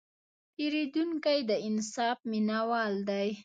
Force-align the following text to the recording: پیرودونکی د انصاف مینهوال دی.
پیرودونکی 0.55 1.39
د 1.49 1.51
انصاف 1.67 2.17
مینهوال 2.31 2.93
دی. 3.09 3.29